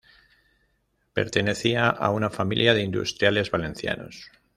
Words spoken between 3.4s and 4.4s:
valencianos.